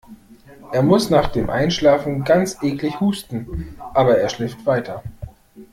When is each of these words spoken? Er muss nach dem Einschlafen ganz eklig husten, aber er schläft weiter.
Er 0.71 0.81
muss 0.81 1.11
nach 1.11 1.27
dem 1.29 1.51
Einschlafen 1.51 2.23
ganz 2.23 2.57
eklig 2.63 2.99
husten, 2.99 3.79
aber 3.93 4.17
er 4.17 4.29
schläft 4.29 4.65
weiter. 4.65 5.03